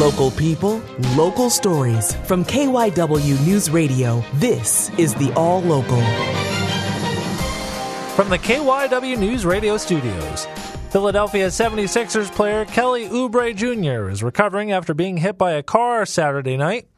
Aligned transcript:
Local 0.00 0.32
people, 0.32 0.82
local 1.14 1.48
stories. 1.48 2.16
From 2.26 2.44
KYW 2.44 3.46
News 3.46 3.70
Radio, 3.70 4.24
this 4.34 4.90
is 4.98 5.14
the 5.14 5.32
All 5.34 5.62
Local. 5.62 6.02
From 8.16 8.28
the 8.28 8.38
KYW 8.38 9.16
News 9.16 9.46
Radio 9.46 9.76
studios, 9.76 10.46
Philadelphia 10.90 11.46
76ers 11.46 12.34
player 12.34 12.64
Kelly 12.64 13.08
Oubre 13.08 13.54
Jr. 13.54 14.10
is 14.10 14.24
recovering 14.24 14.72
after 14.72 14.94
being 14.94 15.18
hit 15.18 15.38
by 15.38 15.52
a 15.52 15.62
car 15.62 16.04
Saturday 16.04 16.56
night. 16.56 16.88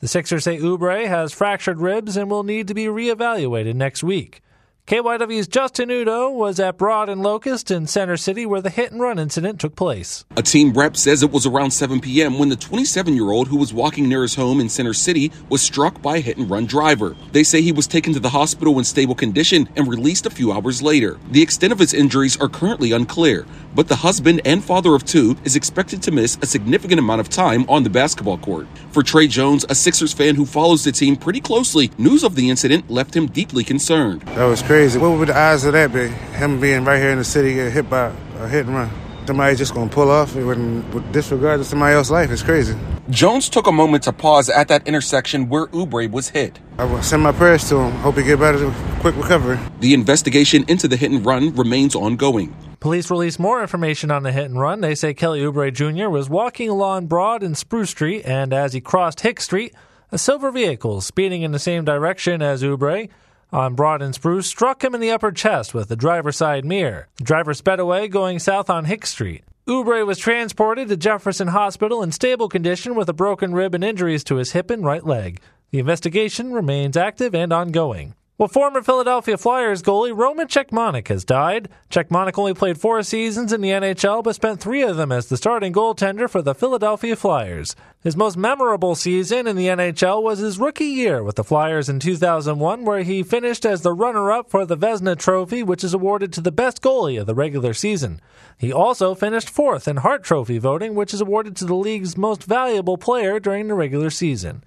The 0.00 0.08
Sixers 0.08 0.44
say 0.44 0.56
Oubre 0.56 1.06
has 1.06 1.34
fractured 1.34 1.78
ribs 1.78 2.16
and 2.16 2.30
will 2.30 2.42
need 2.42 2.68
to 2.68 2.74
be 2.74 2.86
reevaluated 2.86 3.74
next 3.74 4.02
week. 4.02 4.40
KYW's 4.86 5.48
Justin 5.48 5.90
Udo 5.90 6.30
was 6.30 6.60
at 6.60 6.78
Broad 6.78 7.08
and 7.08 7.20
Locust 7.20 7.72
in 7.72 7.88
Center 7.88 8.16
City 8.16 8.46
where 8.46 8.60
the 8.60 8.70
hit 8.70 8.92
and 8.92 9.00
run 9.00 9.18
incident 9.18 9.58
took 9.58 9.74
place. 9.74 10.24
A 10.36 10.42
team 10.42 10.72
rep 10.74 10.96
says 10.96 11.24
it 11.24 11.32
was 11.32 11.44
around 11.44 11.72
7 11.72 11.98
p.m. 12.00 12.38
when 12.38 12.50
the 12.50 12.54
27 12.54 13.12
year 13.12 13.32
old 13.32 13.48
who 13.48 13.56
was 13.56 13.74
walking 13.74 14.08
near 14.08 14.22
his 14.22 14.36
home 14.36 14.60
in 14.60 14.68
Center 14.68 14.94
City 14.94 15.32
was 15.48 15.60
struck 15.60 16.00
by 16.00 16.18
a 16.18 16.20
hit 16.20 16.36
and 16.36 16.48
run 16.48 16.66
driver. 16.66 17.16
They 17.32 17.42
say 17.42 17.62
he 17.62 17.72
was 17.72 17.88
taken 17.88 18.12
to 18.12 18.20
the 18.20 18.28
hospital 18.28 18.78
in 18.78 18.84
stable 18.84 19.16
condition 19.16 19.68
and 19.74 19.88
released 19.88 20.24
a 20.24 20.30
few 20.30 20.52
hours 20.52 20.80
later. 20.80 21.18
The 21.32 21.42
extent 21.42 21.72
of 21.72 21.80
his 21.80 21.92
injuries 21.92 22.40
are 22.40 22.48
currently 22.48 22.92
unclear, 22.92 23.44
but 23.74 23.88
the 23.88 23.96
husband 23.96 24.40
and 24.44 24.62
father 24.62 24.94
of 24.94 25.04
two 25.04 25.36
is 25.42 25.56
expected 25.56 26.00
to 26.04 26.12
miss 26.12 26.38
a 26.42 26.46
significant 26.46 27.00
amount 27.00 27.22
of 27.22 27.28
time 27.28 27.66
on 27.68 27.82
the 27.82 27.90
basketball 27.90 28.38
court. 28.38 28.68
For 28.92 29.02
Trey 29.02 29.26
Jones, 29.26 29.66
a 29.68 29.74
Sixers 29.74 30.12
fan 30.12 30.36
who 30.36 30.46
follows 30.46 30.84
the 30.84 30.92
team 30.92 31.16
pretty 31.16 31.40
closely, 31.40 31.90
news 31.98 32.22
of 32.22 32.36
the 32.36 32.48
incident 32.48 32.88
left 32.88 33.16
him 33.16 33.26
deeply 33.26 33.64
concerned. 33.64 34.22
That 34.22 34.44
was 34.44 34.62
crazy 34.62 34.75
crazy. 34.76 34.98
What 34.98 35.18
would 35.18 35.28
the 35.28 35.38
odds 35.38 35.64
of 35.64 35.72
that 35.72 35.90
be? 35.90 36.08
Him 36.36 36.60
being 36.60 36.84
right 36.84 36.98
here 36.98 37.10
in 37.10 37.16
the 37.16 37.24
city, 37.24 37.54
get 37.54 37.72
hit 37.72 37.88
by 37.88 38.12
a 38.40 38.46
hit 38.46 38.66
and 38.66 38.74
run. 38.74 38.90
Somebody 39.26 39.56
just 39.56 39.72
gonna 39.72 39.88
pull 39.88 40.10
off 40.10 40.34
with, 40.34 40.46
with 40.46 41.12
disregard 41.12 41.60
to 41.60 41.64
somebody 41.64 41.94
else's 41.94 42.10
life. 42.10 42.30
It's 42.30 42.42
crazy. 42.42 42.76
Jones 43.08 43.48
took 43.48 43.66
a 43.66 43.72
moment 43.72 44.02
to 44.02 44.12
pause 44.12 44.50
at 44.50 44.68
that 44.68 44.86
intersection 44.86 45.48
where 45.48 45.66
Oubre 45.68 46.10
was 46.10 46.28
hit. 46.28 46.60
I 46.76 46.84
will 46.84 47.02
send 47.02 47.22
my 47.22 47.32
prayers 47.32 47.66
to 47.70 47.78
him. 47.78 47.92
Hope 48.02 48.18
he 48.18 48.22
get 48.22 48.38
better, 48.38 48.70
quick 49.00 49.16
recovery. 49.16 49.58
The 49.80 49.94
investigation 49.94 50.66
into 50.68 50.88
the 50.88 50.96
hit 50.96 51.10
and 51.10 51.24
run 51.24 51.54
remains 51.54 51.94
ongoing. 51.94 52.54
Police 52.78 53.10
released 53.10 53.40
more 53.40 53.62
information 53.62 54.10
on 54.10 54.24
the 54.24 54.30
hit 54.30 54.44
and 54.44 54.60
run. 54.60 54.82
They 54.82 54.94
say 54.94 55.14
Kelly 55.14 55.40
Oubre 55.40 55.72
Jr. 55.72 56.10
was 56.10 56.28
walking 56.28 56.68
along 56.68 57.06
Broad 57.06 57.42
and 57.42 57.56
Spruce 57.56 57.88
Street, 57.88 58.26
and 58.26 58.52
as 58.52 58.74
he 58.74 58.82
crossed 58.82 59.20
Hicks 59.20 59.44
Street, 59.44 59.74
a 60.12 60.18
silver 60.18 60.50
vehicle 60.50 61.00
speeding 61.00 61.40
in 61.40 61.52
the 61.52 61.58
same 61.58 61.86
direction 61.86 62.42
as 62.42 62.62
Oubre 62.62 63.08
on 63.56 63.74
Broad 63.74 64.02
and 64.02 64.14
Spruce 64.14 64.46
struck 64.46 64.84
him 64.84 64.94
in 64.94 65.00
the 65.00 65.10
upper 65.10 65.32
chest 65.32 65.72
with 65.72 65.88
the 65.88 65.96
driver's 65.96 66.36
side 66.36 66.66
mirror. 66.66 67.08
The 67.16 67.24
driver 67.24 67.54
sped 67.54 67.80
away 67.80 68.06
going 68.06 68.38
south 68.38 68.68
on 68.68 68.84
Hicks 68.84 69.08
Street. 69.08 69.44
Oubre 69.66 70.06
was 70.06 70.18
transported 70.18 70.88
to 70.88 70.96
Jefferson 70.98 71.48
Hospital 71.48 72.02
in 72.02 72.12
stable 72.12 72.50
condition 72.50 72.94
with 72.94 73.08
a 73.08 73.14
broken 73.14 73.54
rib 73.54 73.74
and 73.74 73.82
injuries 73.82 74.22
to 74.24 74.36
his 74.36 74.52
hip 74.52 74.70
and 74.70 74.84
right 74.84 75.04
leg. 75.04 75.40
The 75.70 75.78
investigation 75.78 76.52
remains 76.52 76.98
active 76.98 77.34
and 77.34 77.50
ongoing. 77.50 78.14
Well, 78.38 78.48
former 78.48 78.82
Philadelphia 78.82 79.38
Flyers 79.38 79.82
goalie 79.82 80.14
Roman 80.14 80.46
Cechmanek 80.46 81.08
has 81.08 81.24
died. 81.24 81.70
Cechmanek 81.88 82.36
only 82.36 82.52
played 82.52 82.76
four 82.76 83.02
seasons 83.02 83.50
in 83.50 83.62
the 83.62 83.70
NHL, 83.70 84.22
but 84.22 84.34
spent 84.34 84.60
three 84.60 84.82
of 84.82 84.98
them 84.98 85.10
as 85.10 85.28
the 85.28 85.38
starting 85.38 85.72
goaltender 85.72 86.28
for 86.28 86.42
the 86.42 86.54
Philadelphia 86.54 87.16
Flyers. 87.16 87.74
His 88.02 88.14
most 88.14 88.36
memorable 88.36 88.94
season 88.94 89.46
in 89.46 89.56
the 89.56 89.68
NHL 89.68 90.22
was 90.22 90.40
his 90.40 90.58
rookie 90.58 90.84
year 90.84 91.22
with 91.22 91.36
the 91.36 91.44
Flyers 91.44 91.88
in 91.88 91.98
2001, 91.98 92.84
where 92.84 93.04
he 93.04 93.22
finished 93.22 93.64
as 93.64 93.80
the 93.80 93.94
runner-up 93.94 94.50
for 94.50 94.66
the 94.66 94.76
Vezina 94.76 95.18
Trophy, 95.18 95.62
which 95.62 95.82
is 95.82 95.94
awarded 95.94 96.30
to 96.34 96.42
the 96.42 96.52
best 96.52 96.82
goalie 96.82 97.18
of 97.18 97.26
the 97.26 97.34
regular 97.34 97.72
season. 97.72 98.20
He 98.58 98.70
also 98.70 99.14
finished 99.14 99.48
fourth 99.48 99.88
in 99.88 99.96
Hart 99.96 100.22
Trophy 100.22 100.58
voting, 100.58 100.94
which 100.94 101.14
is 101.14 101.22
awarded 101.22 101.56
to 101.56 101.64
the 101.64 101.74
league's 101.74 102.18
most 102.18 102.44
valuable 102.44 102.98
player 102.98 103.40
during 103.40 103.68
the 103.68 103.74
regular 103.74 104.10
season. 104.10 104.62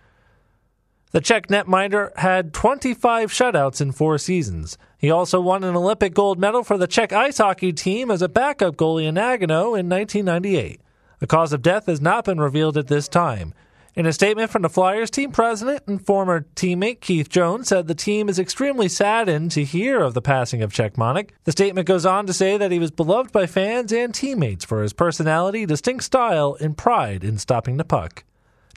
The 1.11 1.21
Czech 1.21 1.47
netminder 1.47 2.15
had 2.19 2.53
25 2.53 3.31
shutouts 3.31 3.81
in 3.81 3.91
four 3.93 4.19
seasons. 4.19 4.77
He 4.95 5.09
also 5.09 5.41
won 5.41 5.63
an 5.63 5.75
Olympic 5.75 6.13
gold 6.13 6.37
medal 6.37 6.63
for 6.63 6.77
the 6.77 6.85
Czech 6.85 7.11
ice 7.11 7.39
hockey 7.39 7.73
team 7.73 8.11
as 8.11 8.21
a 8.21 8.29
backup 8.29 8.75
goalie 8.75 9.07
in 9.07 9.15
Nagano 9.15 9.77
in 9.77 9.89
1998. 9.89 10.79
The 11.17 11.25
cause 11.25 11.51
of 11.51 11.63
death 11.63 11.87
has 11.87 11.99
not 11.99 12.25
been 12.25 12.39
revealed 12.39 12.77
at 12.77 12.89
this 12.89 13.07
time. 13.07 13.55
In 13.95 14.05
a 14.05 14.13
statement 14.13 14.51
from 14.51 14.61
the 14.61 14.69
Flyers 14.69 15.09
team 15.09 15.31
president 15.31 15.81
and 15.87 16.05
former 16.05 16.45
teammate 16.55 17.01
Keith 17.01 17.27
Jones 17.27 17.69
said 17.69 17.87
the 17.87 17.95
team 17.95 18.29
is 18.29 18.37
extremely 18.37 18.87
saddened 18.87 19.49
to 19.53 19.63
hear 19.63 20.01
of 20.01 20.13
the 20.13 20.21
passing 20.21 20.61
of 20.61 20.71
Cechmanek. 20.71 21.31
The 21.43 21.51
statement 21.51 21.87
goes 21.87 22.05
on 22.05 22.27
to 22.27 22.33
say 22.33 22.55
that 22.55 22.71
he 22.71 22.77
was 22.77 22.91
beloved 22.91 23.31
by 23.31 23.47
fans 23.47 23.91
and 23.91 24.13
teammates 24.13 24.63
for 24.63 24.83
his 24.83 24.93
personality, 24.93 25.65
distinct 25.65 26.03
style, 26.03 26.55
and 26.61 26.77
pride 26.77 27.23
in 27.23 27.39
stopping 27.39 27.77
the 27.77 27.83
puck. 27.83 28.25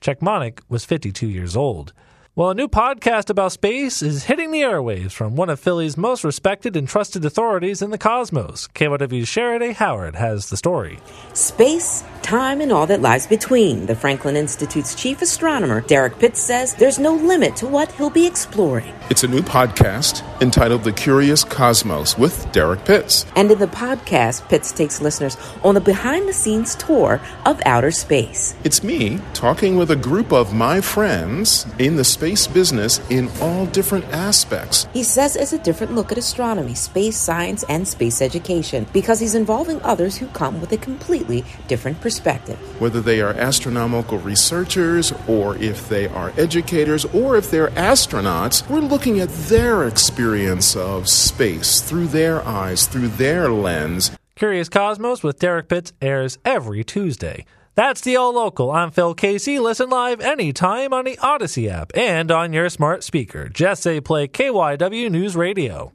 Cechmanek 0.00 0.60
was 0.71 0.87
52 0.87 1.28
years 1.28 1.54
old. 1.54 1.92
Well, 2.34 2.48
a 2.48 2.54
new 2.54 2.66
podcast 2.66 3.28
about 3.28 3.53
space 3.53 4.00
is 4.00 4.25
hitting 4.25 4.53
the 4.53 4.62
airwaves 4.62 5.12
from 5.12 5.37
one 5.37 5.50
of 5.50 5.60
Philly's 5.60 5.98
most 5.98 6.25
respected 6.25 6.78
and 6.78 6.88
trusted 6.88 7.26
authorities 7.26 7.82
in 7.82 7.91
the 7.91 7.98
cosmos. 7.98 8.69
KYW's 8.69 9.28
Sheridan 9.28 9.75
Howard 9.75 10.16
has 10.16 10.48
the 10.48 10.56
story. 10.56 10.98
Space, 11.34 12.03
time, 12.22 12.62
and 12.62 12.72
all 12.72 12.87
that 12.87 13.03
lies 13.03 13.26
between. 13.26 13.84
The 13.84 13.94
Franklin 13.94 14.34
Institute's 14.34 14.94
chief 14.94 15.21
astronomer, 15.21 15.82
Derrick 15.82 16.19
Pitts, 16.19 16.41
says 16.41 16.75
there's 16.75 16.98
no 16.98 17.15
limit 17.16 17.54
to 17.56 17.66
what 17.66 17.92
he'll 17.92 18.09
be 18.09 18.26
exploring. 18.26 18.94
It's 19.10 19.25
a 19.25 19.28
new 19.28 19.42
podcast 19.42 20.22
entitled 20.41 20.84
The 20.84 20.92
Curious 20.92 21.44
Cosmos 21.44 22.16
with 22.16 22.50
Derrick 22.50 22.87
Pitts. 22.87 23.26
And 23.37 23.50
in 23.50 23.59
the 23.59 23.66
podcast, 23.66 24.48
Pitts 24.48 24.72
takes 24.72 25.03
listeners 25.03 25.37
on 25.62 25.76
a 25.76 25.81
behind 25.81 26.26
the 26.26 26.32
scenes 26.32 26.76
tour 26.76 27.21
of 27.44 27.60
outer 27.66 27.91
space. 27.91 28.54
It's 28.65 28.82
me 28.82 29.21
talking 29.34 29.76
with 29.76 29.91
a 29.91 29.97
group 29.97 30.32
of 30.32 30.54
my 30.54 30.81
friends 30.81 31.66
in 31.78 31.97
the 31.97 32.04
space 32.22 32.47
business 32.47 33.00
in 33.10 33.28
all 33.41 33.66
different 33.66 34.05
aspects. 34.12 34.87
He 34.93 35.03
says 35.03 35.34
it's 35.34 35.53
a 35.53 35.59
different 35.59 35.97
look 35.97 36.12
at 36.12 36.19
astronomy, 36.19 36.72
space 36.72 37.16
science, 37.16 37.65
and 37.65 37.87
space 37.87 38.22
education 38.22 38.87
because 38.93 39.19
he's 39.19 39.34
involving 39.34 39.83
others 39.83 40.16
who 40.16 40.28
come 40.28 40.60
with 40.60 40.71
a 40.71 40.77
completely 40.77 41.44
different 41.66 42.00
perspective. 42.00 42.56
Whether 42.81 43.00
they 43.00 43.21
are 43.21 43.33
astronomical 43.34 44.19
researchers, 44.19 45.12
or 45.27 45.56
if 45.56 45.88
they 45.88 46.06
are 46.06 46.33
educators, 46.37 47.05
or 47.06 47.37
if 47.37 47.50
they're 47.50 47.71
astronauts, 47.71 48.71
we're 48.71 48.78
looking 48.78 49.19
at 49.19 49.28
their 49.50 49.89
experience 49.89 50.77
of 50.77 51.09
space 51.09 51.81
through 51.81 52.06
their 52.06 52.47
eyes, 52.47 52.87
through 52.87 53.09
their 53.09 53.49
lens. 53.49 54.12
Curious 54.37 54.69
Cosmos 54.69 55.25
with 55.25 55.41
Derrick 55.41 55.66
Pitts 55.66 55.93
airs 56.00 56.39
every 56.44 56.84
Tuesday. 56.84 57.44
That's 57.75 58.03
the 58.03 58.16
All 58.16 58.34
Local. 58.34 58.71
I'm 58.71 58.91
Phil 58.91 59.15
Casey. 59.15 59.59
Listen 59.59 59.88
live 59.88 60.21
anytime 60.21 60.93
on 60.93 61.06
the 61.06 61.16
Audacy 61.16 61.71
app 61.71 61.91
and 61.94 62.31
on 62.31 62.53
your 62.53 62.69
smart 62.69 63.03
speaker. 63.03 63.49
Just 63.49 63.83
say 63.83 63.99
play 63.99 64.28
KYW 64.28 65.10
News 65.10 65.34
Radio. 65.37 65.94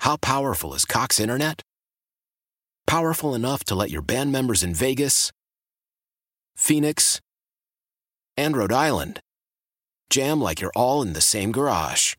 How 0.00 0.16
powerful 0.18 0.74
is 0.74 0.84
Cox 0.84 1.18
Internet? 1.18 1.62
Powerful 2.86 3.34
enough 3.34 3.64
to 3.64 3.74
let 3.74 3.90
your 3.90 4.02
band 4.02 4.30
members 4.30 4.62
in 4.62 4.72
Vegas, 4.72 5.32
Phoenix, 6.56 7.20
and 8.36 8.56
Rhode 8.56 8.72
Island 8.72 9.18
jam 10.10 10.40
like 10.40 10.60
you're 10.60 10.72
all 10.76 11.02
in 11.02 11.12
the 11.12 11.20
same 11.20 11.50
garage. 11.50 12.14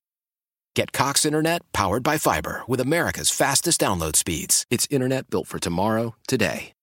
Get 0.76 0.92
Cox 0.92 1.26
Internet 1.26 1.62
powered 1.72 2.04
by 2.04 2.18
fiber 2.18 2.64
with 2.68 2.82
America's 2.82 3.30
fastest 3.30 3.80
download 3.80 4.18
speeds. 4.18 4.66
It's 4.70 4.88
internet 4.92 5.30
built 5.30 5.48
for 5.48 5.60
tomorrow, 5.60 6.16
today. 6.28 6.74